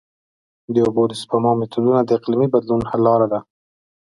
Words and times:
د 0.73 0.75
اوبو 0.85 1.03
د 1.07 1.13
سپما 1.21 1.51
میتودونه 1.59 1.99
د 2.03 2.09
اقلیمي 2.17 2.47
بدلون 2.53 2.81
حل 2.89 3.01
لاره 3.07 3.27
ده. 3.33 3.39